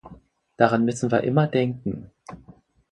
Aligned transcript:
Daran 0.57 0.83
müssen 0.83 1.11
wir 1.11 1.21
immer 1.23 1.45
denken! 1.45 2.09